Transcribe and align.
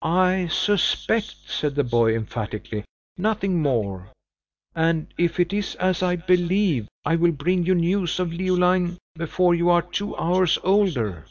"I 0.00 0.46
suspect!" 0.46 1.34
said 1.48 1.74
the 1.74 1.84
boy, 1.84 2.14
emphatically, 2.16 2.86
"nothing 3.18 3.60
more; 3.60 4.10
and 4.74 5.12
if 5.18 5.38
it 5.38 5.52
is 5.52 5.74
as 5.74 6.02
I 6.02 6.16
believe, 6.16 6.88
I 7.04 7.16
will 7.16 7.32
bring 7.32 7.66
you 7.66 7.74
news 7.74 8.18
of 8.18 8.32
Leoline 8.32 8.96
before 9.16 9.54
you 9.54 9.68
are 9.68 9.82
two 9.82 10.16
hours 10.16 10.58
older." 10.64 11.26